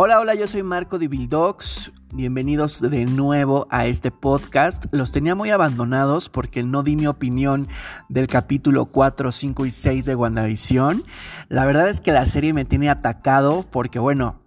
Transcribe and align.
Hola, 0.00 0.20
hola, 0.20 0.36
yo 0.36 0.46
soy 0.46 0.62
Marco 0.62 1.00
de 1.00 1.08
Bildox. 1.08 1.90
Bienvenidos 2.12 2.80
de 2.80 3.04
nuevo 3.04 3.66
a 3.68 3.86
este 3.86 4.12
podcast. 4.12 4.84
Los 4.92 5.10
tenía 5.10 5.34
muy 5.34 5.50
abandonados 5.50 6.28
porque 6.28 6.62
no 6.62 6.84
di 6.84 6.94
mi 6.94 7.08
opinión 7.08 7.66
del 8.08 8.28
capítulo 8.28 8.86
4, 8.86 9.32
5 9.32 9.66
y 9.66 9.72
6 9.72 10.04
de 10.04 10.14
WandaVision. 10.14 11.02
La 11.48 11.66
verdad 11.66 11.88
es 11.88 12.00
que 12.00 12.12
la 12.12 12.26
serie 12.26 12.52
me 12.52 12.64
tiene 12.64 12.88
atacado 12.90 13.66
porque, 13.68 13.98
bueno, 13.98 14.40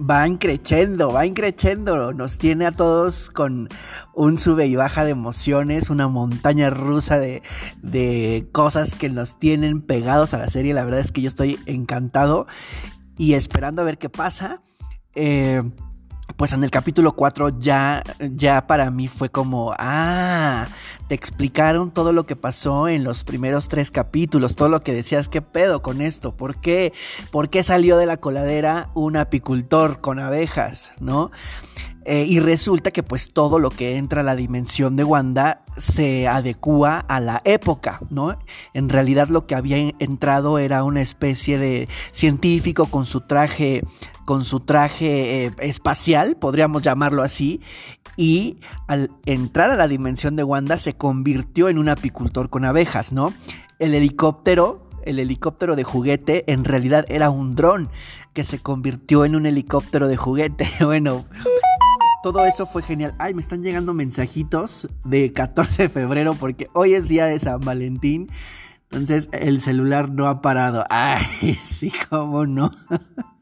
va 0.00 0.26
increchendo, 0.26 1.12
va 1.12 1.26
increchendo. 1.26 2.14
Nos 2.14 2.38
tiene 2.38 2.64
a 2.64 2.72
todos 2.72 3.28
con 3.28 3.68
un 4.14 4.38
sube 4.38 4.66
y 4.66 4.76
baja 4.76 5.04
de 5.04 5.10
emociones, 5.10 5.90
una 5.90 6.08
montaña 6.08 6.70
rusa 6.70 7.18
de, 7.18 7.42
de 7.82 8.48
cosas 8.50 8.94
que 8.94 9.10
nos 9.10 9.38
tienen 9.38 9.82
pegados 9.82 10.32
a 10.32 10.38
la 10.38 10.48
serie. 10.48 10.72
La 10.72 10.86
verdad 10.86 11.00
es 11.00 11.12
que 11.12 11.20
yo 11.20 11.28
estoy 11.28 11.60
encantado 11.66 12.46
y 13.18 13.34
esperando 13.34 13.82
a 13.82 13.84
ver 13.84 13.98
qué 13.98 14.08
pasa. 14.08 14.62
Eh, 15.16 15.62
pues 16.36 16.52
en 16.52 16.62
el 16.62 16.70
capítulo 16.70 17.12
4 17.16 17.60
ya, 17.60 18.02
ya 18.20 18.66
para 18.66 18.90
mí 18.90 19.08
fue 19.08 19.30
como, 19.30 19.72
ah, 19.78 20.66
te 21.08 21.14
explicaron 21.14 21.90
todo 21.90 22.12
lo 22.12 22.26
que 22.26 22.36
pasó 22.36 22.88
en 22.88 23.04
los 23.04 23.24
primeros 23.24 23.68
tres 23.68 23.90
capítulos, 23.90 24.54
todo 24.54 24.68
lo 24.68 24.82
que 24.82 24.92
decías, 24.92 25.28
¿qué 25.28 25.40
pedo 25.40 25.80
con 25.80 26.02
esto? 26.02 26.36
¿Por 26.36 26.60
qué? 26.60 26.92
¿Por 27.30 27.48
qué 27.48 27.62
salió 27.62 27.96
de 27.96 28.04
la 28.04 28.18
coladera 28.18 28.90
un 28.94 29.16
apicultor 29.16 30.02
con 30.02 30.18
abejas? 30.18 30.92
¿No? 31.00 31.30
Eh, 32.04 32.24
y 32.24 32.38
resulta 32.38 32.92
que 32.92 33.02
pues 33.02 33.32
todo 33.32 33.58
lo 33.58 33.68
que 33.68 33.96
entra 33.96 34.20
a 34.20 34.24
la 34.24 34.36
dimensión 34.36 34.94
de 34.94 35.02
Wanda 35.02 35.64
se 35.76 36.28
adecua 36.28 37.00
a 37.00 37.18
la 37.18 37.42
época, 37.44 37.98
¿no? 38.10 38.38
En 38.74 38.88
realidad 38.88 39.26
lo 39.26 39.44
que 39.48 39.56
había 39.56 39.92
entrado 39.98 40.60
era 40.60 40.84
una 40.84 41.00
especie 41.02 41.58
de 41.58 41.88
científico 42.12 42.86
con 42.86 43.06
su 43.06 43.22
traje, 43.22 43.82
con 44.26 44.44
su 44.44 44.60
traje 44.60 45.46
eh, 45.46 45.52
espacial, 45.60 46.36
podríamos 46.36 46.82
llamarlo 46.82 47.22
así, 47.22 47.62
y 48.16 48.58
al 48.88 49.10
entrar 49.24 49.70
a 49.70 49.76
la 49.76 49.88
dimensión 49.88 50.36
de 50.36 50.44
Wanda 50.44 50.78
se 50.78 50.94
convirtió 50.94 51.70
en 51.70 51.78
un 51.78 51.88
apicultor 51.88 52.50
con 52.50 52.66
abejas, 52.66 53.12
¿no? 53.12 53.32
El 53.78 53.94
helicóptero, 53.94 54.90
el 55.04 55.18
helicóptero 55.18 55.76
de 55.76 55.84
juguete 55.84 56.44
en 56.52 56.64
realidad 56.64 57.06
era 57.08 57.30
un 57.30 57.54
dron 57.54 57.88
que 58.34 58.44
se 58.44 58.58
convirtió 58.58 59.24
en 59.24 59.36
un 59.36 59.46
helicóptero 59.46 60.08
de 60.08 60.16
juguete. 60.16 60.68
bueno, 60.84 61.24
todo 62.22 62.44
eso 62.44 62.66
fue 62.66 62.82
genial. 62.82 63.14
Ay, 63.18 63.32
me 63.32 63.40
están 63.40 63.62
llegando 63.62 63.94
mensajitos 63.94 64.88
de 65.04 65.32
14 65.32 65.84
de 65.84 65.88
febrero 65.88 66.34
porque 66.34 66.68
hoy 66.72 66.94
es 66.94 67.08
día 67.08 67.26
de 67.26 67.38
San 67.38 67.60
Valentín. 67.60 68.28
Entonces 68.90 69.28
el 69.32 69.60
celular 69.60 70.10
no 70.10 70.26
ha 70.26 70.42
parado. 70.42 70.84
Ay, 70.90 71.54
sí, 71.54 71.92
cómo 72.10 72.44
no. 72.44 72.72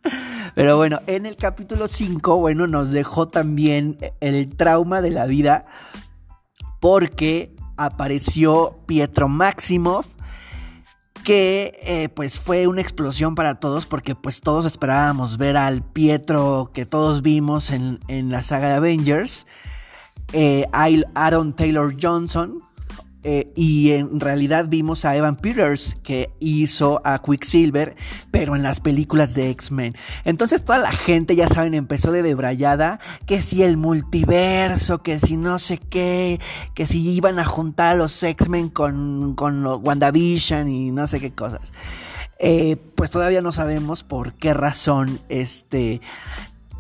Pero 0.54 0.76
bueno, 0.76 1.00
en 1.06 1.26
el 1.26 1.36
capítulo 1.36 1.88
5, 1.88 2.36
bueno, 2.36 2.66
nos 2.66 2.90
dejó 2.90 3.26
también 3.26 3.98
el 4.20 4.56
trauma 4.56 5.00
de 5.00 5.10
la 5.10 5.26
vida 5.26 5.64
porque 6.80 7.54
apareció 7.76 8.78
Pietro 8.86 9.28
Maximoff 9.28 10.06
que 11.24 11.80
eh, 11.82 12.10
pues 12.10 12.38
fue 12.38 12.66
una 12.66 12.82
explosión 12.82 13.34
para 13.34 13.58
todos 13.58 13.86
porque 13.86 14.14
pues 14.14 14.42
todos 14.42 14.66
esperábamos 14.66 15.38
ver 15.38 15.56
al 15.56 15.82
Pietro 15.82 16.70
que 16.72 16.84
todos 16.84 17.22
vimos 17.22 17.70
en, 17.70 17.98
la 18.30 18.42
saga 18.42 18.68
de 18.68 18.74
Avengers, 18.74 19.46
eh, 20.34 20.66
Aaron 20.72 21.54
Taylor 21.54 21.96
Johnson, 22.00 22.60
eh, 23.24 23.50
y 23.56 23.92
en 23.92 24.20
realidad 24.20 24.66
vimos 24.68 25.06
a 25.06 25.16
Evan 25.16 25.36
Peters 25.36 25.96
que 26.02 26.30
hizo 26.40 27.00
a 27.04 27.22
Quicksilver, 27.22 27.96
pero 28.30 28.54
en 28.54 28.62
las 28.62 28.80
películas 28.80 29.32
de 29.32 29.48
X-Men. 29.50 29.96
Entonces 30.24 30.62
toda 30.62 30.78
la 30.78 30.92
gente, 30.92 31.34
ya 31.34 31.48
saben, 31.48 31.72
empezó 31.72 32.12
de 32.12 32.22
debrayada, 32.22 33.00
que 33.26 33.40
si 33.40 33.62
el 33.62 33.78
multiverso, 33.78 35.02
que 35.02 35.18
si 35.18 35.38
no 35.38 35.58
sé 35.58 35.78
qué, 35.78 36.38
que 36.74 36.86
si 36.86 37.08
iban 37.10 37.38
a 37.38 37.46
juntar 37.46 37.94
a 37.94 37.96
los 37.96 38.22
X-Men 38.22 38.68
con, 38.68 39.34
con 39.34 39.64
WandaVision 39.66 40.68
y 40.68 40.90
no 40.90 41.06
sé 41.06 41.18
qué 41.18 41.32
cosas. 41.32 41.72
Eh, 42.38 42.76
pues 42.94 43.10
todavía 43.10 43.40
no 43.40 43.52
sabemos 43.52 44.02
por 44.02 44.34
qué 44.34 44.52
razón 44.52 45.18
este 45.28 46.02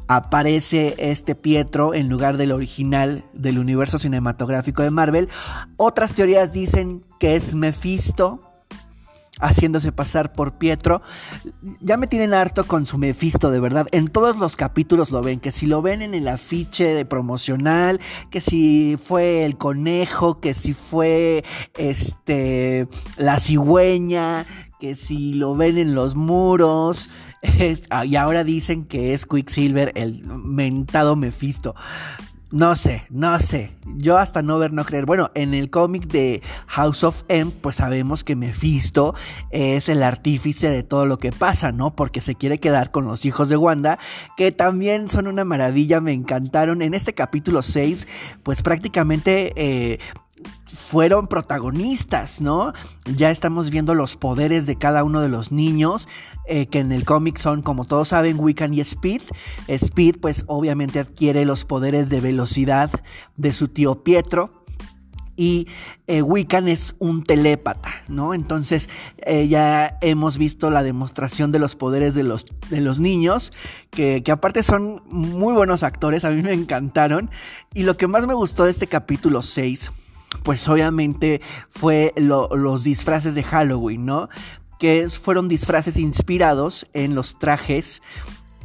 aparece 0.08 0.94
este 0.98 1.34
Pietro 1.34 1.94
en 1.94 2.08
lugar 2.08 2.36
del 2.36 2.52
original 2.52 3.24
del 3.32 3.58
universo 3.58 3.98
cinematográfico 3.98 4.82
de 4.82 4.90
Marvel. 4.90 5.28
Otras 5.76 6.14
teorías 6.14 6.52
dicen 6.52 7.04
que 7.18 7.36
es 7.36 7.54
Mephisto 7.54 8.40
haciéndose 9.40 9.92
pasar 9.92 10.32
por 10.32 10.58
Pietro. 10.58 11.02
Ya 11.80 11.96
me 11.96 12.06
tienen 12.06 12.34
harto 12.34 12.64
con 12.64 12.86
su 12.86 12.98
Mephisto, 12.98 13.50
de 13.50 13.60
verdad. 13.60 13.86
En 13.92 14.08
todos 14.08 14.36
los 14.36 14.56
capítulos 14.56 15.10
lo 15.10 15.22
ven, 15.22 15.40
que 15.40 15.52
si 15.52 15.66
lo 15.66 15.82
ven 15.82 16.02
en 16.02 16.14
el 16.14 16.28
afiche 16.28 16.94
de 16.94 17.04
promocional, 17.04 18.00
que 18.30 18.40
si 18.40 18.96
fue 19.02 19.44
el 19.44 19.56
conejo, 19.56 20.40
que 20.40 20.54
si 20.54 20.72
fue 20.72 21.44
este 21.76 22.88
la 23.16 23.40
cigüeña, 23.40 24.46
que 24.78 24.94
si 24.94 25.34
lo 25.34 25.54
ven 25.56 25.78
en 25.78 25.94
los 25.94 26.14
muros. 26.14 27.10
Ah, 27.90 28.04
y 28.04 28.16
ahora 28.16 28.44
dicen 28.44 28.84
que 28.84 29.14
es 29.14 29.26
Quicksilver, 29.26 29.92
el 29.94 30.24
mentado 30.24 31.16
Mephisto. 31.16 31.74
No 32.54 32.76
sé, 32.76 33.04
no 33.10 33.36
sé. 33.40 33.72
Yo 33.96 34.16
hasta 34.16 34.40
no 34.40 34.60
ver, 34.60 34.72
no 34.72 34.84
creer. 34.84 35.06
Bueno, 35.06 35.32
en 35.34 35.54
el 35.54 35.70
cómic 35.70 36.06
de 36.06 36.40
House 36.68 37.02
of 37.02 37.24
M, 37.26 37.50
pues 37.60 37.74
sabemos 37.74 38.22
que 38.22 38.36
Mephisto 38.36 39.16
es 39.50 39.88
el 39.88 40.04
artífice 40.04 40.70
de 40.70 40.84
todo 40.84 41.04
lo 41.04 41.18
que 41.18 41.32
pasa, 41.32 41.72
¿no? 41.72 41.96
Porque 41.96 42.20
se 42.20 42.36
quiere 42.36 42.58
quedar 42.58 42.92
con 42.92 43.06
los 43.06 43.24
hijos 43.24 43.48
de 43.48 43.56
Wanda, 43.56 43.98
que 44.36 44.52
también 44.52 45.08
son 45.08 45.26
una 45.26 45.44
maravilla, 45.44 46.00
me 46.00 46.12
encantaron. 46.12 46.80
En 46.80 46.94
este 46.94 47.12
capítulo 47.12 47.60
6, 47.60 48.06
pues 48.44 48.62
prácticamente 48.62 49.52
eh, 49.56 49.98
fueron 50.74 51.28
protagonistas, 51.28 52.40
¿no? 52.40 52.72
Ya 53.04 53.30
estamos 53.30 53.70
viendo 53.70 53.94
los 53.94 54.16
poderes 54.16 54.66
de 54.66 54.76
cada 54.76 55.04
uno 55.04 55.20
de 55.20 55.28
los 55.28 55.50
niños, 55.52 56.08
eh, 56.46 56.66
que 56.66 56.80
en 56.80 56.92
el 56.92 57.04
cómic 57.04 57.38
son, 57.38 57.62
como 57.62 57.84
todos 57.84 58.08
saben, 58.08 58.38
Wiccan 58.38 58.74
y 58.74 58.80
Speed. 58.80 59.22
Speed, 59.68 60.16
pues 60.20 60.44
obviamente 60.46 60.98
adquiere 60.98 61.44
los 61.44 61.64
poderes 61.64 62.08
de 62.08 62.20
velocidad 62.20 62.90
de 63.36 63.52
su 63.52 63.68
tío 63.68 64.02
Pietro. 64.04 64.64
Y 65.36 65.66
eh, 66.06 66.22
Wiccan 66.22 66.68
es 66.68 66.94
un 67.00 67.24
telépata, 67.24 67.90
¿no? 68.06 68.34
Entonces 68.34 68.88
eh, 69.18 69.48
ya 69.48 69.98
hemos 70.00 70.38
visto 70.38 70.70
la 70.70 70.84
demostración 70.84 71.50
de 71.50 71.58
los 71.58 71.74
poderes 71.74 72.14
de 72.14 72.22
los, 72.22 72.46
de 72.70 72.80
los 72.80 73.00
niños, 73.00 73.52
que, 73.90 74.22
que, 74.22 74.30
aparte 74.30 74.62
son 74.62 75.02
muy 75.08 75.52
buenos 75.54 75.82
actores, 75.82 76.24
a 76.24 76.30
mí 76.30 76.40
me 76.40 76.52
encantaron. 76.52 77.30
Y 77.74 77.82
lo 77.82 77.96
que 77.96 78.06
más 78.06 78.28
me 78.28 78.34
gustó 78.34 78.64
de 78.64 78.70
este 78.70 78.86
capítulo 78.86 79.42
6 79.42 79.90
pues 80.42 80.68
obviamente 80.68 81.40
fue 81.70 82.12
los 82.16 82.84
disfraces 82.84 83.34
de 83.34 83.42
Halloween, 83.42 84.04
¿no? 84.04 84.28
Que 84.78 85.08
fueron 85.08 85.48
disfraces 85.48 85.96
inspirados 85.96 86.86
en 86.92 87.14
los 87.14 87.38
trajes 87.38 88.02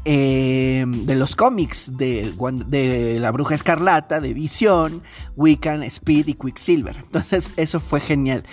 eh, 0.05 0.85
de 0.87 1.15
los 1.15 1.35
cómics 1.35 1.97
de, 1.97 3.17
La 3.19 3.31
Bruja 3.31 3.55
Escarlata, 3.55 4.21
de 4.21 4.33
Visión, 4.33 5.03
Wiccan, 5.35 5.83
Speed 5.83 6.27
y 6.27 6.33
Quicksilver. 6.35 6.95
Entonces 7.05 7.51
eso 7.57 7.79
fue 7.79 7.99
genial. 7.99 8.43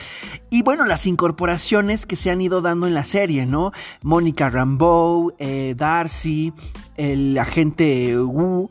Y 0.50 0.62
bueno, 0.62 0.84
las 0.84 1.06
incorporaciones 1.06 2.04
que 2.04 2.16
se 2.16 2.30
han 2.30 2.40
ido 2.40 2.62
dando 2.62 2.86
en 2.86 2.94
la 2.94 3.04
serie, 3.04 3.46
¿no? 3.46 3.72
Mónica 4.02 4.50
Rambeau, 4.50 5.34
eh, 5.38 5.74
Darcy, 5.76 6.52
el 6.96 7.38
agente 7.38 8.18
Wu, 8.18 8.68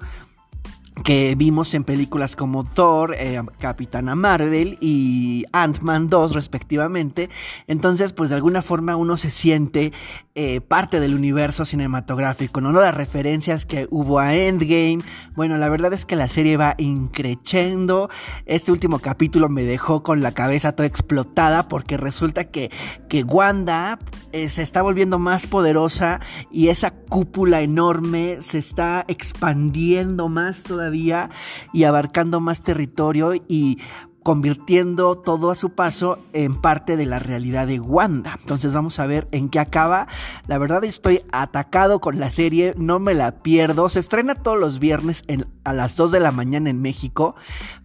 que 1.03 1.35
vimos 1.35 1.73
en 1.73 1.83
películas 1.83 2.35
como 2.35 2.63
Thor, 2.63 3.15
eh, 3.17 3.41
Capitana 3.59 4.15
Marvel 4.15 4.77
y 4.79 5.45
Ant-Man 5.51 6.09
2 6.09 6.33
respectivamente. 6.33 7.29
Entonces, 7.67 8.13
pues 8.13 8.29
de 8.29 8.35
alguna 8.35 8.61
forma 8.61 8.95
uno 8.95 9.17
se 9.17 9.29
siente 9.29 9.91
eh, 10.37 10.59
parte 10.59 10.99
del 10.99 11.15
universo 11.15 11.63
cinematográfico, 11.63 12.59
¿no? 12.59 12.73
Las 12.73 12.93
referencias 12.93 13.65
que 13.65 13.87
hubo 13.89 14.19
a 14.19 14.35
Endgame. 14.35 14.99
Bueno, 15.33 15.55
la 15.55 15.69
verdad 15.69 15.93
es 15.93 16.03
que 16.03 16.17
la 16.17 16.27
serie 16.27 16.57
va 16.57 16.75
increchendo. 16.77 18.09
Este 18.45 18.73
último 18.73 18.99
capítulo 18.99 19.47
me 19.47 19.63
dejó 19.63 20.03
con 20.03 20.21
la 20.21 20.33
cabeza 20.33 20.73
toda 20.73 20.87
explotada 20.87 21.69
porque 21.69 21.95
resulta 21.95 22.49
que, 22.49 22.69
que 23.07 23.23
Wanda 23.23 23.97
eh, 24.33 24.49
se 24.49 24.61
está 24.61 24.81
volviendo 24.81 25.19
más 25.19 25.47
poderosa 25.47 26.19
y 26.51 26.67
esa 26.67 26.91
cúpula 26.91 27.61
enorme 27.61 28.41
se 28.41 28.57
está 28.57 29.05
expandiendo 29.07 30.27
más 30.27 30.63
todavía 30.63 31.29
y 31.71 31.85
abarcando 31.85 32.41
más 32.41 32.61
territorio 32.61 33.35
y 33.47 33.77
convirtiendo 34.25 35.19
todo 35.19 35.51
a 35.51 35.55
su 35.55 35.75
paso 35.75 36.17
en 36.33 36.55
parte 36.55 36.97
de 36.97 37.05
la 37.05 37.19
realidad 37.19 37.67
de 37.67 37.79
Wanda. 37.79 38.35
Entonces 38.39 38.73
vamos 38.73 38.97
a 38.97 39.05
ver 39.05 39.27
en 39.31 39.49
qué 39.49 39.59
acaba. 39.59 40.07
La 40.47 40.57
verdad 40.57 40.83
estoy 40.83 41.21
atacado 41.31 42.01
con 42.01 42.19
la 42.19 42.31
serie, 42.31 42.73
no 42.75 42.97
me 42.97 43.13
la 43.13 43.43
pierdo. 43.43 43.87
Se 43.87 43.99
estrena 43.99 44.33
todos 44.33 44.57
los 44.57 44.79
viernes 44.79 45.23
a 45.63 45.73
las 45.73 45.95
2 45.95 46.11
de 46.11 46.19
la 46.21 46.31
mañana 46.31 46.71
en 46.71 46.81
México, 46.81 47.35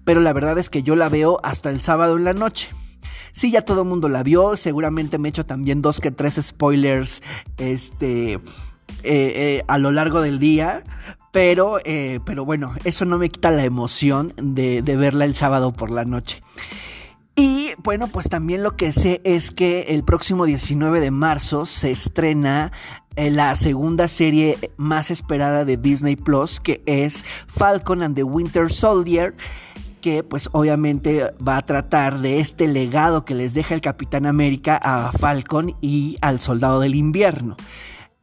pero 0.04 0.22
la 0.22 0.32
verdad 0.32 0.56
es 0.56 0.70
que 0.70 0.82
yo 0.82 0.96
la 0.96 1.10
veo 1.10 1.40
hasta 1.42 1.69
el 1.69 1.82
sábado 1.82 2.16
en 2.16 2.25
la 2.25 2.32
noche. 2.32 2.70
Sí, 3.32 3.50
ya 3.50 3.60
todo 3.60 3.82
el 3.82 3.88
mundo 3.88 4.08
la 4.08 4.22
vio, 4.22 4.56
seguramente 4.56 5.19
me 5.19 5.28
he 5.28 5.31
hecho 5.31 5.44
también 5.44 5.82
dos 5.82 6.00
que 6.00 6.10
tres 6.10 6.40
spoilers, 6.43 7.22
este 7.58 8.40
eh, 9.02 9.62
a 9.69 9.76
lo 9.76 9.90
largo 9.90 10.22
del 10.22 10.38
día. 10.38 10.84
Pero, 11.32 11.79
pero 12.25 12.44
bueno, 12.44 12.75
eso 12.85 13.05
no 13.05 13.17
me 13.17 13.29
quita 13.29 13.50
la 13.53 13.65
emoción 13.65 14.32
de, 14.37 14.82
de 14.82 14.97
verla 14.97 15.25
el 15.25 15.37
sábado 15.37 15.73
por 15.73 15.91
la 15.91 16.05
noche. 16.05 16.43
Y 17.37 17.73
bueno, 17.79 18.09
pues 18.09 18.29
también 18.29 18.62
lo 18.62 18.77
que 18.77 18.93
sé 18.93 19.21
es 19.25 19.50
que 19.50 19.82
el 19.88 20.05
próximo 20.05 20.44
19 20.44 21.00
de 21.00 21.11
marzo 21.11 21.65
se 21.65 21.91
estrena 21.91 22.71
eh, 23.17 23.31
la 23.31 23.56
segunda 23.56 24.09
serie 24.09 24.59
más 24.77 25.11
esperada 25.11 25.65
de 25.65 25.77
Disney 25.77 26.17
Plus, 26.17 26.61
que 26.61 26.82
es 26.85 27.25
Falcon 27.47 28.03
and 28.03 28.15
the 28.15 28.25
Winter 28.25 28.71
Soldier 28.71 29.35
que 30.03 30.23
pues 30.23 30.49
obviamente 30.53 31.31
va 31.47 31.59
a 31.59 31.67
tratar 31.67 32.21
de 32.21 32.41
este 32.41 32.69
legado 32.69 33.27
que 33.27 33.35
les 33.35 33.53
deja 33.53 33.75
el 33.75 33.82
Capitán 33.82 34.25
América 34.25 34.81
a 34.82 35.12
Falcon 35.12 35.77
y 35.82 36.17
al 36.23 36.41
Soldado 36.41 36.81
del 36.81 36.94
Invierno. 36.94 37.56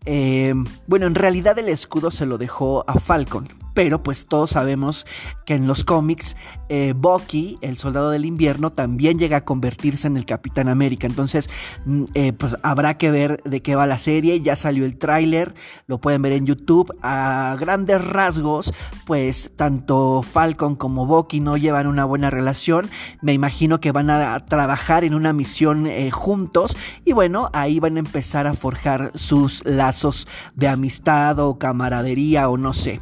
Eh, 0.05 0.53
bueno, 0.87 1.05
en 1.05 1.15
realidad 1.15 1.57
el 1.59 1.69
escudo 1.69 2.11
se 2.11 2.25
lo 2.25 2.37
dejó 2.37 2.83
a 2.87 2.99
Falcon, 2.99 3.47
pero 3.77 4.01
pues 4.01 4.25
todos 4.25 4.49
sabemos 4.49 5.05
que 5.45 5.53
en 5.53 5.67
los 5.67 5.83
cómics 5.83 6.35
eh, 6.67 6.95
Bucky, 6.97 7.59
el 7.61 7.77
soldado 7.77 8.09
del 8.09 8.25
invierno, 8.25 8.71
también 8.71 9.19
llega 9.19 9.37
a 9.37 9.45
convertirse 9.45 10.07
en 10.07 10.17
el 10.17 10.25
Capitán 10.25 10.67
América. 10.67 11.05
Entonces, 11.05 11.47
mm, 11.85 12.05
eh, 12.15 12.33
pues 12.33 12.57
habrá 12.63 12.97
que 12.97 13.11
ver 13.11 13.41
de 13.43 13.61
qué 13.61 13.75
va 13.75 13.85
la 13.85 13.99
serie. 13.99 14.41
Ya 14.41 14.55
salió 14.55 14.83
el 14.83 14.97
tráiler, 14.97 15.53
lo 15.85 15.99
pueden 15.99 16.23
ver 16.23 16.33
en 16.33 16.47
YouTube. 16.47 16.91
A 17.03 17.55
grandes 17.59 18.03
rasgos, 18.03 18.73
pues 19.05 19.51
tanto 19.55 20.23
Falcon 20.23 20.75
como 20.75 21.05
Bucky 21.05 21.39
no 21.39 21.55
llevan 21.55 21.85
una 21.85 22.03
buena 22.03 22.31
relación. 22.31 22.89
Me 23.21 23.33
imagino 23.33 23.79
que 23.79 23.91
van 23.91 24.09
a 24.09 24.39
trabajar 24.47 25.03
en 25.03 25.13
una 25.13 25.33
misión 25.33 25.85
eh, 25.85 26.09
juntos 26.09 26.75
y 27.05 27.13
bueno, 27.13 27.51
ahí 27.53 27.79
van 27.79 27.97
a 27.97 27.99
empezar 27.99 28.47
a 28.47 28.55
forjar 28.55 29.11
sus 29.13 29.63
lazos 29.65 30.27
de 30.55 30.67
amistad 30.67 31.37
o 31.39 31.59
camaradería 31.59 32.49
o 32.49 32.57
no 32.57 32.73
sé. 32.73 32.99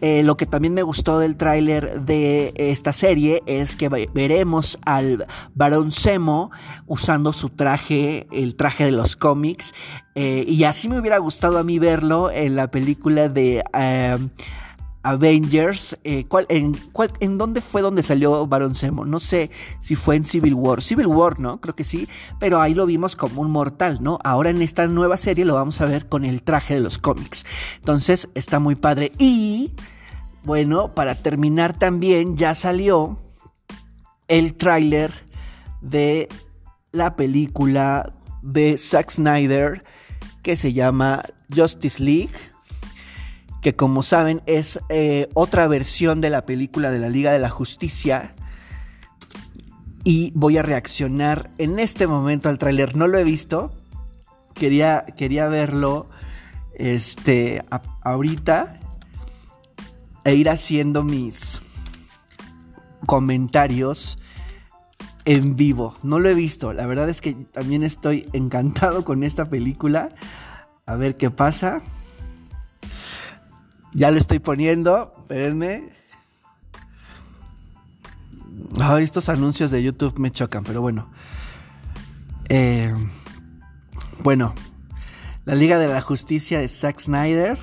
Eh, 0.00 0.17
lo 0.22 0.36
que 0.36 0.46
también 0.46 0.74
me 0.74 0.82
gustó 0.82 1.18
del 1.18 1.36
tráiler 1.36 2.02
de 2.02 2.52
esta 2.56 2.92
serie 2.92 3.42
es 3.46 3.76
que 3.76 3.88
veremos 3.88 4.78
al 4.84 5.26
Barón 5.54 5.92
Zemo 5.92 6.50
usando 6.86 7.32
su 7.32 7.50
traje, 7.50 8.26
el 8.30 8.56
traje 8.56 8.84
de 8.84 8.92
los 8.92 9.16
cómics. 9.16 9.74
Eh, 10.14 10.44
y 10.46 10.64
así 10.64 10.88
me 10.88 10.98
hubiera 10.98 11.18
gustado 11.18 11.58
a 11.58 11.62
mí 11.62 11.78
verlo 11.78 12.30
en 12.30 12.56
la 12.56 12.68
película 12.68 13.28
de... 13.28 13.62
Em, 13.72 14.30
Avengers, 15.08 15.96
eh, 16.04 16.26
en, 16.48 16.76
¿en 17.20 17.38
dónde 17.38 17.60
fue 17.60 17.82
donde 17.82 18.02
salió 18.02 18.46
Barón 18.46 18.74
Zemo? 18.74 19.04
No 19.04 19.20
sé 19.20 19.50
si 19.80 19.94
fue 19.94 20.16
en 20.16 20.24
Civil 20.24 20.54
War. 20.54 20.82
Civil 20.82 21.06
War, 21.06 21.40
¿no? 21.40 21.60
Creo 21.60 21.74
que 21.74 21.84
sí, 21.84 22.08
pero 22.38 22.60
ahí 22.60 22.74
lo 22.74 22.84
vimos 22.84 23.16
como 23.16 23.40
un 23.40 23.50
mortal, 23.50 23.98
¿no? 24.02 24.18
Ahora 24.24 24.50
en 24.50 24.60
esta 24.60 24.86
nueva 24.86 25.16
serie 25.16 25.44
lo 25.44 25.54
vamos 25.54 25.80
a 25.80 25.86
ver 25.86 26.08
con 26.08 26.24
el 26.24 26.42
traje 26.42 26.74
de 26.74 26.80
los 26.80 26.98
cómics. 26.98 27.46
Entonces 27.76 28.28
está 28.34 28.58
muy 28.58 28.74
padre. 28.74 29.12
Y, 29.18 29.72
bueno, 30.44 30.94
para 30.94 31.14
terminar 31.14 31.78
también 31.78 32.36
ya 32.36 32.54
salió 32.54 33.18
el 34.28 34.54
tráiler 34.54 35.12
de 35.80 36.28
la 36.92 37.16
película 37.16 38.12
de 38.42 38.78
Zack 38.78 39.10
Snyder 39.10 39.84
que 40.42 40.56
se 40.56 40.72
llama 40.72 41.22
Justice 41.54 42.02
League 42.02 42.32
que 43.60 43.74
como 43.74 44.02
saben 44.02 44.42
es 44.46 44.80
eh, 44.88 45.28
otra 45.34 45.66
versión 45.68 46.20
de 46.20 46.30
la 46.30 46.42
película 46.42 46.90
de 46.90 46.98
la 46.98 47.08
Liga 47.08 47.32
de 47.32 47.38
la 47.38 47.50
Justicia. 47.50 48.34
Y 50.04 50.32
voy 50.34 50.56
a 50.58 50.62
reaccionar 50.62 51.50
en 51.58 51.78
este 51.78 52.06
momento 52.06 52.48
al 52.48 52.58
tráiler. 52.58 52.96
No 52.96 53.08
lo 53.08 53.18
he 53.18 53.24
visto. 53.24 53.72
Quería, 54.54 55.04
quería 55.16 55.48
verlo 55.48 56.08
este, 56.74 57.62
ahorita 58.02 58.80
e 60.28 60.34
ir 60.34 60.50
haciendo 60.50 61.04
mis 61.04 61.62
comentarios 63.06 64.18
en 65.24 65.56
vivo. 65.56 65.96
No 66.02 66.18
lo 66.18 66.28
he 66.28 66.34
visto. 66.34 66.74
La 66.74 66.86
verdad 66.86 67.08
es 67.08 67.22
que 67.22 67.32
también 67.32 67.82
estoy 67.82 68.28
encantado 68.34 69.06
con 69.06 69.22
esta 69.22 69.46
película. 69.46 70.10
A 70.84 70.96
ver 70.96 71.16
qué 71.16 71.30
pasa. 71.30 71.80
Ya 73.94 74.10
lo 74.10 74.18
estoy 74.18 74.38
poniendo, 74.38 75.14
espérenme. 75.16 75.96
estos 79.00 79.30
anuncios 79.30 79.70
de 79.70 79.82
YouTube 79.82 80.18
me 80.18 80.30
chocan, 80.30 80.62
pero 80.62 80.82
bueno. 80.82 81.08
Eh, 82.50 82.94
bueno, 84.22 84.54
la 85.46 85.54
Liga 85.54 85.78
de 85.78 85.88
la 85.88 86.02
Justicia 86.02 86.58
de 86.58 86.68
Zack 86.68 87.00
Snyder. 87.00 87.58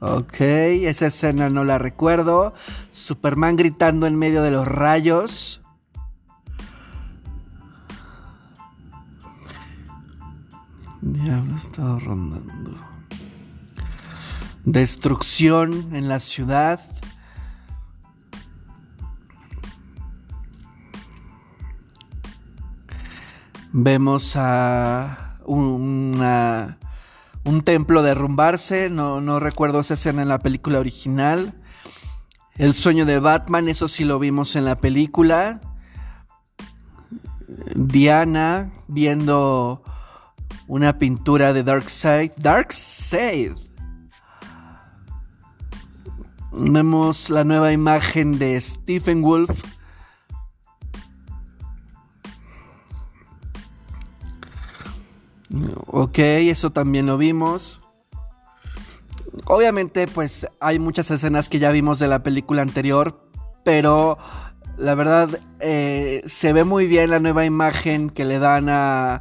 Ok, 0.00 0.40
esa 0.40 1.06
escena 1.06 1.48
no 1.48 1.64
la 1.64 1.78
recuerdo. 1.78 2.52
Superman 2.90 3.56
gritando 3.56 4.06
en 4.06 4.16
medio 4.16 4.42
de 4.42 4.50
los 4.50 4.68
rayos. 4.68 5.62
Diablo 11.00 11.56
estado 11.56 11.98
rondando. 12.00 12.76
Destrucción 14.64 15.94
en 15.94 16.08
la 16.08 16.20
ciudad. 16.20 16.80
Vemos 23.72 24.34
a 24.36 25.36
una, 25.44 26.78
un 27.46 27.62
templo 27.62 28.02
derrumbarse. 28.02 28.90
No, 28.90 29.20
no 29.20 29.40
recuerdo 29.40 29.80
esa 29.80 29.94
escena 29.94 30.22
en 30.22 30.28
la 30.28 30.40
película 30.40 30.78
original. 30.78 31.54
El 32.56 32.74
sueño 32.74 33.06
de 33.06 33.18
Batman, 33.18 33.68
eso 33.68 33.88
sí 33.88 34.04
lo 34.04 34.18
vimos 34.18 34.56
en 34.56 34.64
la 34.64 34.76
película. 34.76 35.60
Diana 37.74 38.72
viendo 38.88 39.82
una 40.66 40.98
pintura 40.98 41.52
de 41.52 41.62
Darkseid. 41.62 42.32
Darkseid. 42.36 43.52
Vemos 46.52 47.30
la 47.30 47.44
nueva 47.44 47.72
imagen 47.72 48.38
de 48.38 48.60
Stephen 48.60 49.22
Wolf. 49.22 49.75
Ok, 55.86 56.18
eso 56.18 56.70
también 56.70 57.06
lo 57.06 57.18
vimos. 57.18 57.80
Obviamente, 59.44 60.06
pues 60.06 60.46
hay 60.60 60.78
muchas 60.78 61.10
escenas 61.10 61.48
que 61.48 61.58
ya 61.58 61.70
vimos 61.70 61.98
de 61.98 62.08
la 62.08 62.22
película 62.22 62.62
anterior, 62.62 63.20
pero 63.64 64.18
la 64.76 64.94
verdad 64.94 65.40
eh, 65.60 66.22
se 66.26 66.52
ve 66.52 66.64
muy 66.64 66.86
bien 66.86 67.10
la 67.10 67.18
nueva 67.18 67.44
imagen 67.44 68.10
que 68.10 68.24
le 68.24 68.38
dan 68.38 68.68
a, 68.68 69.18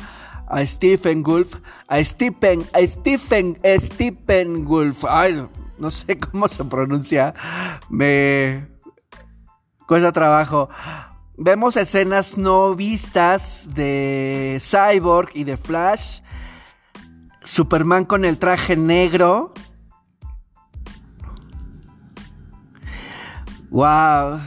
a 0.48 0.66
Stephen 0.66 1.24
Wolf, 1.24 1.56
a 1.88 2.04
Stephen, 2.04 2.64
a 2.74 2.86
Stephen, 2.88 3.58
Stephen 3.80 4.66
Wolf, 4.66 5.06
ay, 5.08 5.46
no 5.80 5.92
sé 5.92 6.20
cómo 6.32 6.48
se 6.48 6.64
pronuncia, 6.64 7.34
me 7.90 8.68
cuesta 9.88 10.12
trabajo. 10.12 10.70
Vemos 11.38 11.76
escenas 11.76 12.38
no 12.38 12.76
vistas 12.76 13.66
de 13.76 14.62
Cyborg 14.62 15.32
y 15.34 15.44
de 15.44 15.58
Flash. 15.58 16.22
Superman 17.44 18.06
con 18.06 18.24
el 18.24 18.38
traje 18.38 18.78
negro. 18.78 19.54
Wow. 23.70 24.40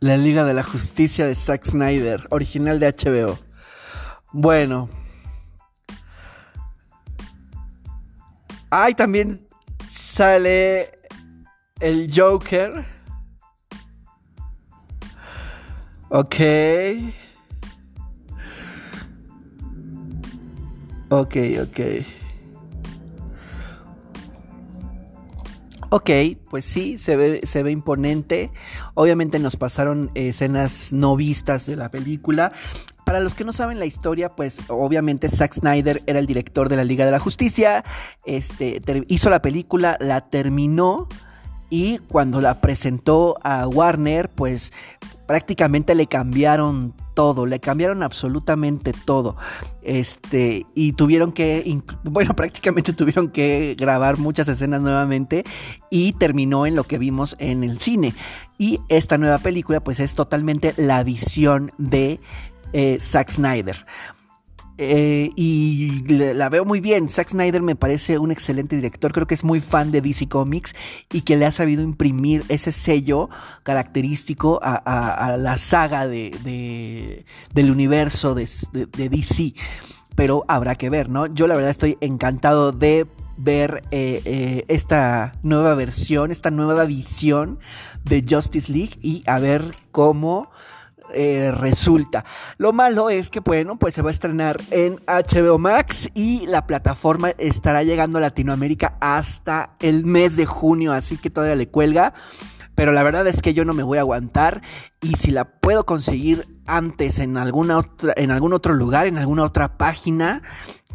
La 0.00 0.16
Liga 0.18 0.44
de 0.44 0.52
la 0.52 0.62
Justicia 0.62 1.26
de 1.26 1.34
Zack 1.34 1.64
Snyder, 1.64 2.26
original 2.30 2.78
de 2.78 2.88
HBO. 2.92 3.49
Bueno. 4.32 4.88
Ay, 8.70 8.94
también 8.94 9.46
sale 9.90 10.92
el 11.80 12.10
Joker. 12.14 12.84
Ok. 16.10 16.36
Ok, 21.10 21.36
ok. 21.62 21.80
Ok, 25.92 26.10
pues 26.48 26.64
sí, 26.64 27.00
se 27.00 27.16
ve, 27.16 27.40
se 27.44 27.64
ve 27.64 27.72
imponente. 27.72 28.52
Obviamente 28.94 29.40
nos 29.40 29.56
pasaron 29.56 30.12
escenas 30.14 30.92
no 30.92 31.16
vistas 31.16 31.66
de 31.66 31.74
la 31.74 31.90
película, 31.90 32.52
para 33.10 33.18
los 33.18 33.34
que 33.34 33.44
no 33.44 33.52
saben 33.52 33.80
la 33.80 33.86
historia, 33.86 34.28
pues 34.28 34.60
obviamente 34.68 35.28
Zack 35.28 35.54
Snyder 35.54 36.00
era 36.06 36.20
el 36.20 36.28
director 36.28 36.68
de 36.68 36.76
la 36.76 36.84
Liga 36.84 37.04
de 37.04 37.10
la 37.10 37.18
Justicia, 37.18 37.82
este, 38.24 38.80
hizo 39.08 39.30
la 39.30 39.42
película, 39.42 39.96
la 39.98 40.28
terminó 40.28 41.08
y 41.70 41.98
cuando 41.98 42.40
la 42.40 42.60
presentó 42.60 43.36
a 43.42 43.66
Warner, 43.66 44.28
pues 44.28 44.72
prácticamente 45.26 45.96
le 45.96 46.06
cambiaron 46.06 46.94
todo, 47.14 47.46
le 47.46 47.58
cambiaron 47.58 48.04
absolutamente 48.04 48.92
todo. 48.92 49.36
Este, 49.82 50.66
y 50.76 50.92
tuvieron 50.92 51.32
que, 51.32 51.80
bueno, 52.04 52.34
prácticamente 52.36 52.92
tuvieron 52.92 53.30
que 53.30 53.76
grabar 53.76 54.18
muchas 54.18 54.46
escenas 54.46 54.82
nuevamente 54.82 55.42
y 55.90 56.12
terminó 56.12 56.64
en 56.64 56.76
lo 56.76 56.84
que 56.84 56.98
vimos 56.98 57.34
en 57.40 57.64
el 57.64 57.80
cine. 57.80 58.14
Y 58.58 58.80
esta 58.88 59.18
nueva 59.18 59.38
película, 59.38 59.82
pues 59.82 60.00
es 60.00 60.14
totalmente 60.14 60.74
la 60.76 61.02
visión 61.02 61.72
de 61.78 62.20
eh, 62.72 62.98
Zack 63.00 63.30
Snyder. 63.30 63.86
Eh, 64.82 65.30
y 65.36 66.02
la 66.08 66.48
veo 66.48 66.64
muy 66.64 66.80
bien. 66.80 67.10
Zack 67.10 67.28
Snyder 67.28 67.60
me 67.60 67.76
parece 67.76 68.18
un 68.18 68.30
excelente 68.30 68.76
director. 68.76 69.12
Creo 69.12 69.26
que 69.26 69.34
es 69.34 69.44
muy 69.44 69.60
fan 69.60 69.90
de 69.90 70.00
DC 70.00 70.26
Comics 70.26 70.74
y 71.12 71.20
que 71.20 71.36
le 71.36 71.44
ha 71.44 71.52
sabido 71.52 71.82
imprimir 71.82 72.44
ese 72.48 72.72
sello 72.72 73.28
característico 73.62 74.58
a, 74.62 75.36
la 75.38 75.58
saga 75.58 76.08
de, 76.08 77.26
del 77.52 77.70
universo 77.70 78.34
de, 78.34 78.48
DC. 79.10 79.52
Pero 80.16 80.46
habrá 80.48 80.76
que 80.76 80.88
ver, 80.88 81.10
¿no? 81.10 81.26
Yo 81.26 81.46
la 81.46 81.56
verdad 81.56 81.70
estoy 81.70 81.98
encantado 82.00 82.72
de 82.72 83.06
ver 83.36 83.84
eh, 83.90 84.64
esta 84.68 85.34
nueva 85.42 85.74
versión, 85.74 86.30
esta 86.32 86.50
nueva 86.50 86.86
visión 86.86 87.58
de 88.04 88.24
Justice 88.26 88.72
League 88.72 88.98
y 89.02 89.24
a 89.26 89.38
ver 89.40 89.76
cómo 89.92 90.48
eh, 91.14 91.52
resulta. 91.52 92.24
Lo 92.58 92.72
malo 92.72 93.10
es 93.10 93.30
que, 93.30 93.40
bueno, 93.40 93.78
pues 93.78 93.94
se 93.94 94.02
va 94.02 94.08
a 94.08 94.12
estrenar 94.12 94.60
en 94.70 95.00
HBO 95.06 95.58
Max 95.58 96.08
y 96.14 96.46
la 96.46 96.66
plataforma 96.66 97.30
estará 97.38 97.82
llegando 97.82 98.18
a 98.18 98.20
Latinoamérica 98.20 98.96
hasta 99.00 99.76
el 99.80 100.04
mes 100.04 100.36
de 100.36 100.46
junio, 100.46 100.92
así 100.92 101.16
que 101.16 101.30
todavía 101.30 101.56
le 101.56 101.68
cuelga. 101.68 102.14
Pero 102.74 102.92
la 102.92 103.02
verdad 103.02 103.26
es 103.26 103.42
que 103.42 103.52
yo 103.52 103.64
no 103.64 103.74
me 103.74 103.82
voy 103.82 103.98
a 103.98 104.00
aguantar 104.00 104.62
y 105.02 105.12
si 105.16 105.32
la 105.32 105.44
puedo 105.44 105.84
conseguir 105.84 106.48
antes 106.66 107.18
en 107.18 107.36
alguna 107.36 107.78
otra, 107.78 108.14
en 108.16 108.30
algún 108.30 108.54
otro 108.54 108.72
lugar, 108.72 109.06
en 109.06 109.18
alguna 109.18 109.44
otra 109.44 109.76
página, 109.76 110.42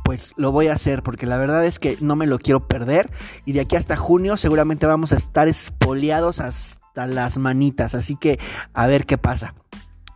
pues 0.04 0.34
lo 0.38 0.52
voy 0.52 0.68
a 0.68 0.74
hacer 0.74 1.04
porque 1.04 1.26
la 1.26 1.38
verdad 1.38 1.66
es 1.66 1.80
que 1.80 1.98
no 2.00 2.16
me 2.16 2.28
lo 2.28 2.40
quiero 2.40 2.68
perder 2.68 3.12
y 3.46 3.54
de 3.54 3.62
aquí 3.62 3.76
hasta 3.76 3.98
junio 3.98 4.38
seguramente 4.38 4.86
vamos 4.86 5.12
a 5.12 5.18
estar 5.18 5.48
espoleados 5.48 6.40
hasta 6.40 7.08
las 7.08 7.38
manitas, 7.38 7.96
así 7.96 8.16
que 8.16 8.40
a 8.74 8.88
ver 8.88 9.06
qué 9.06 9.18
pasa. 9.18 9.54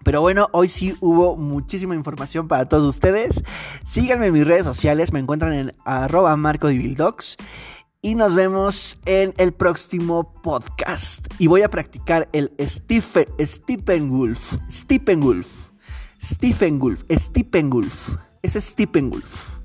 Pero 0.04 0.22
bueno, 0.22 0.48
hoy 0.54 0.70
sí 0.70 0.96
hubo 1.02 1.36
muchísima 1.36 1.96
información 1.96 2.48
para 2.48 2.66
todos 2.66 2.88
ustedes. 2.88 3.44
Síganme 3.84 4.28
en 4.28 4.34
mis 4.34 4.48
redes 4.48 4.64
sociales, 4.64 5.12
me 5.14 5.20
encuentran 5.20 5.54
en 5.54 5.76
arroba 5.86 6.36
marcodivildocs. 6.36 7.38
Y 8.02 8.16
nos 8.16 8.34
vemos 8.34 8.98
en 9.06 9.34
el 9.38 9.52
próximo 9.52 10.34
podcast. 10.42 11.28
Y 11.38 11.48
voy 11.48 11.64
a 11.64 11.70
practicar 11.70 12.30
el 12.32 12.54
Stephen, 12.62 13.26
Stephen 13.42 14.10
Wolf. 14.10 14.56
Stephen 14.72 15.20
Wolf. 15.20 15.68
Stephen 16.22 16.80
Wolf. 16.80 17.04
Stephen 17.12 17.70
Wolf. 17.70 18.16
Es 18.42 18.54
Stephen 18.54 19.10
Wolf. 19.10 19.58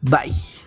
Bye. 0.00 0.61